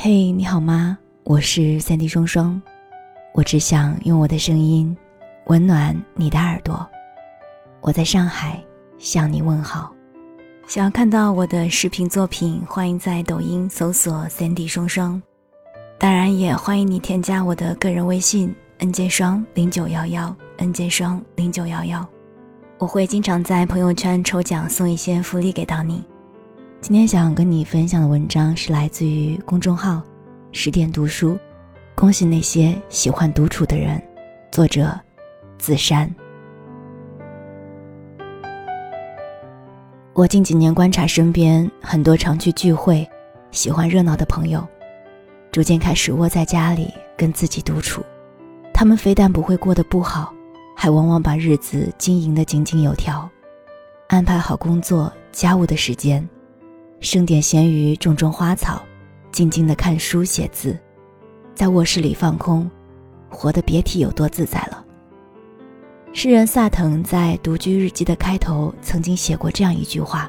[0.00, 0.96] 嘿，你好吗？
[1.24, 2.62] 我是三 D 双双，
[3.34, 4.96] 我只想用我的声音
[5.46, 6.88] 温暖你的耳朵。
[7.80, 8.62] 我在上海
[8.96, 9.92] 向你问好。
[10.68, 15.20] 想要看到我的视频作品，欢迎在抖音搜索三 D 双双。
[15.98, 22.08] 当然，也欢迎你添加我的个人微信 n j 双零九幺幺 n j 双零九幺幺。
[22.78, 26.04] 我会经常在朋友圈抽奖送一些福利给到你。
[26.80, 30.00] 今天想跟你分享的文章是来自于公众号
[30.52, 31.36] “十点读书”，
[31.96, 34.00] 恭喜那些喜欢独处的人。
[34.52, 34.98] 作者：
[35.58, 36.08] 子珊。
[40.14, 43.06] 我近几年观察身边很多常去聚会、
[43.50, 44.66] 喜欢热闹的朋友，
[45.50, 48.02] 逐渐开始窝在家里跟自己独处。
[48.72, 50.32] 他们非但不会过得不好，
[50.76, 53.28] 还往往把日子经营得井井有条，
[54.06, 56.26] 安排好工作、家务的时间。
[57.00, 58.82] 剩点闲鱼，种种花草，
[59.30, 60.76] 静静的看书写字，
[61.54, 62.68] 在卧室里放空，
[63.28, 64.84] 活得别提有多自在了。
[66.12, 70.28] 诗人萨腾在《独居日记》的开头曾经写过这样一句话：“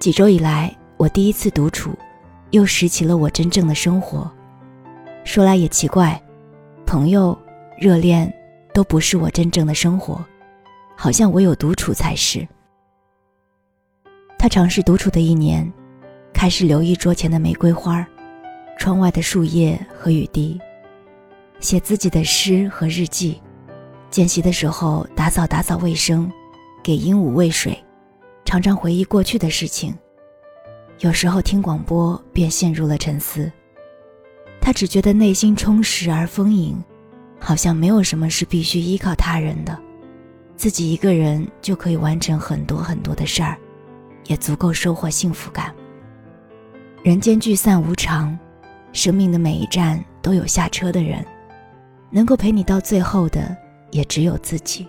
[0.00, 1.92] 几周以来，我第一次独处，
[2.50, 4.28] 又拾起了我真正的生活。
[5.22, 6.20] 说来也奇怪，
[6.84, 7.38] 朋友、
[7.78, 8.32] 热恋，
[8.74, 10.24] 都不是我真正的生活，
[10.96, 12.44] 好像唯有独处才是。”
[14.40, 15.70] 他尝试独处的一年，
[16.32, 18.08] 开始留意桌前的玫瑰花
[18.78, 20.58] 窗外的树叶和雨滴，
[21.60, 23.38] 写自己的诗和日记。
[24.08, 26.32] 间隙的时候打扫打扫卫生，
[26.82, 27.78] 给鹦鹉喂水，
[28.46, 29.94] 常常回忆过去的事情。
[31.00, 33.52] 有时候听广播，便陷入了沉思。
[34.58, 36.82] 他只觉得内心充实而丰盈，
[37.38, 39.78] 好像没有什么是必须依靠他人的，
[40.56, 43.58] 自己一个人就可以完成很多很多的事儿。
[44.26, 45.74] 也足够收获幸福感。
[47.02, 48.38] 人间聚散无常，
[48.92, 51.24] 生命的每一站都有下车的人，
[52.10, 53.56] 能够陪你到最后的
[53.90, 54.86] 也只有自己。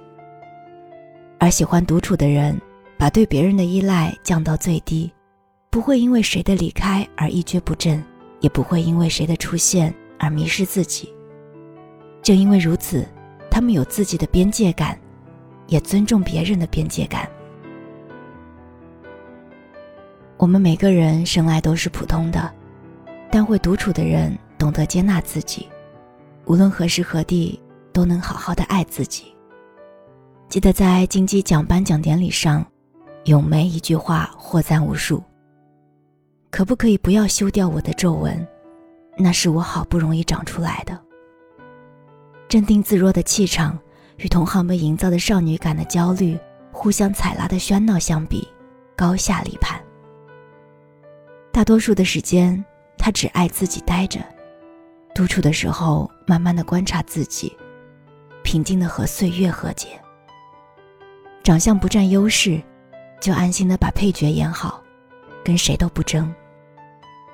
[1.40, 2.60] 而喜欢独处的人，
[2.98, 5.12] 把对别人的依赖降到最低，
[5.70, 8.04] 不会因为谁的离开而一蹶不振，
[8.42, 11.12] 也不会因为谁的出现而迷失自己。
[12.22, 13.08] 正因为如此，
[13.50, 15.00] 他们有自己的边界感，
[15.66, 17.28] 也尊重别人的边界感。
[20.42, 22.52] 我们每个人生来都是普通的，
[23.30, 25.68] 但会独处的人懂得接纳自己，
[26.46, 27.62] 无论何时何地
[27.94, 29.26] 都能好好的爱自己。
[30.50, 32.66] 记得在金鸡奖颁奖典礼上，
[33.26, 35.24] 咏梅一句话获赞无数。
[36.50, 38.36] 可不可以不要修掉我的皱纹？
[39.20, 41.00] 那是我好不容易长出来的。
[42.50, 43.78] 镇定自若的气场，
[44.18, 46.36] 与同行们营造的少女感的焦虑，
[46.72, 48.48] 互相踩拉的喧闹相比，
[48.96, 49.80] 高下立判。
[51.62, 52.66] 大多数的时间，
[52.98, 54.20] 他只爱自己待着，
[55.14, 57.56] 独处的时候，慢慢的观察自己，
[58.42, 59.90] 平静的和岁月和解。
[61.44, 62.60] 长相不占优势，
[63.20, 64.82] 就安心的把配角演好，
[65.46, 66.34] 跟谁都不争。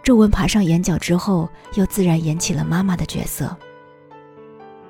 [0.03, 3.55] 皱纹爬上眼角之后，又自然演起了妈妈的角色。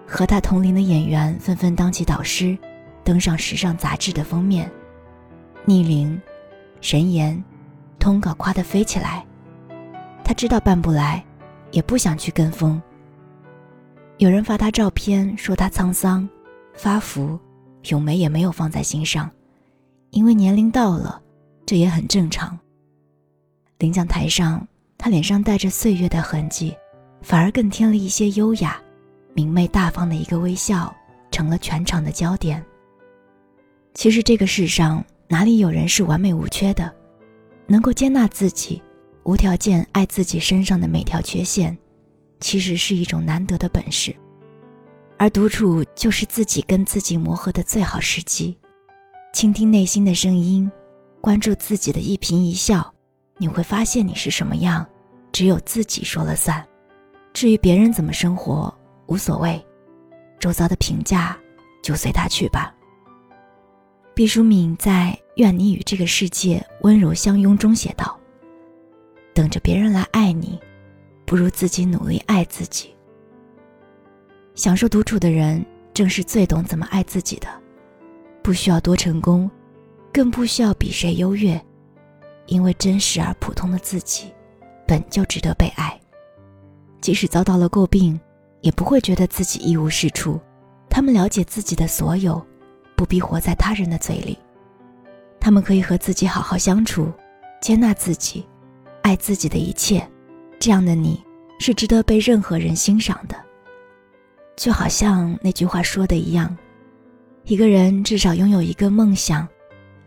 [0.07, 2.57] 和他同龄的演员纷纷当起导师，
[3.03, 4.67] 登上时尚杂志的封面。
[5.63, 6.19] 逆龄，
[6.81, 7.39] 神颜。
[7.99, 9.25] 通稿夸得飞起来，
[10.23, 11.23] 他知道办不来，
[11.71, 12.81] 也不想去跟风。
[14.17, 16.27] 有人发他照片说他沧桑、
[16.73, 17.39] 发福，
[17.89, 19.29] 咏梅也没有放在心上，
[20.09, 21.21] 因为年龄到了，
[21.65, 22.57] 这也很正常。
[23.79, 26.75] 领奖台上，他脸上带着岁月的痕迹，
[27.21, 28.81] 反而更添了一些优雅、
[29.33, 30.91] 明媚大方的一个微笑，
[31.29, 32.63] 成了全场的焦点。
[33.93, 36.91] 其实这个世上哪里有人是完美无缺的？
[37.67, 38.81] 能够接纳自己，
[39.23, 41.77] 无条件爱自己身上的每条缺陷，
[42.39, 44.15] 其实是一种难得的本事。
[45.17, 48.57] 而独处就是自己跟自己磨合的最好时机。
[49.33, 50.71] 倾听内心的声音，
[51.19, 52.93] 关注自己的一颦一笑，
[53.37, 54.87] 你会发现你是什么样，
[55.31, 56.65] 只有自己说了算。
[57.33, 58.73] 至于别人怎么生活，
[59.07, 59.63] 无所谓，
[60.39, 61.37] 周遭的评价
[61.83, 62.73] 就随他去吧。
[64.17, 68.19] 毕淑敏在《愿你与这个世界温柔相拥》中写道
[69.31, 70.59] ：“等着别人来爱你，
[71.23, 72.95] 不如自己努力爱自己。
[74.55, 77.47] 享受独处的人，正是最懂怎么爱自己的。
[78.41, 79.47] 不需要多成功，
[80.11, 81.63] 更不需要比谁优越，
[82.47, 84.33] 因为真实而普通的自己，
[84.87, 85.95] 本就值得被爱。
[87.01, 88.19] 即使遭到了诟病，
[88.61, 90.41] 也不会觉得自己一无是处。
[90.89, 92.43] 他们了解自己的所有。”
[92.97, 94.35] 不必活在他人的嘴里，
[95.39, 97.13] 他们可以和自己好好相处，
[97.61, 98.43] 接纳自己，
[99.03, 100.05] 爱自己的一切，
[100.59, 101.23] 这样的你
[101.59, 103.35] 是值得被任何人欣赏的。
[104.55, 106.57] 就好像那句话说的一样，
[107.43, 109.47] 一个人至少拥有一个梦想，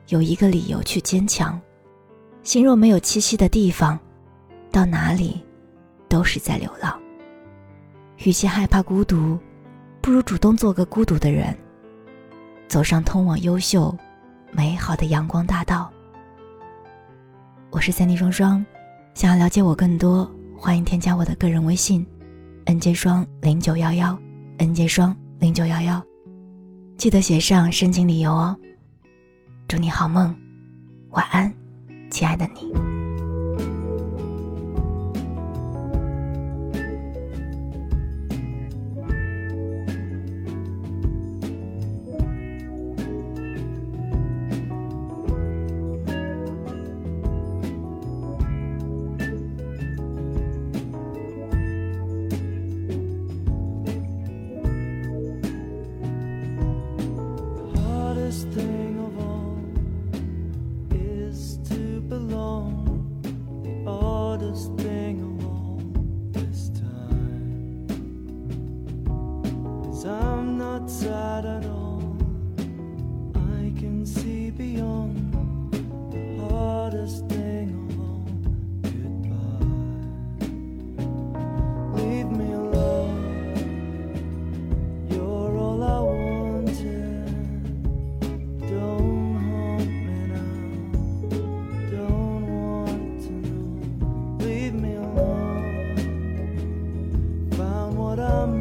[0.08, 1.58] 有一个理由去坚强。
[2.42, 3.96] 心若没有栖息的地方，
[4.72, 5.40] 到哪里
[6.08, 7.00] 都是在流浪。
[8.24, 9.38] 与其害怕孤独，
[10.00, 11.56] 不如主动做个孤独的人，
[12.70, 13.92] 走上通往优秀、
[14.52, 15.90] 美好的阳光大道。
[17.70, 18.64] 我是三弟双双，
[19.12, 22.06] 想要了解我更多，欢迎添加我的个人微信
[22.66, 24.16] ：nj 双零九幺幺
[24.58, 26.00] ，nj 双零九幺幺，
[26.96, 28.56] 记得写上申请理由哦。
[29.66, 30.32] 祝你好梦，
[31.10, 31.52] 晚安，
[32.08, 32.89] 亲爱的你。
[58.30, 59.58] hardest thing of all
[60.96, 62.86] is to belong.
[63.64, 65.82] The oddest thing of all
[66.30, 67.88] this time
[69.90, 71.89] is I'm not sad at all.
[98.20, 98.59] I'm.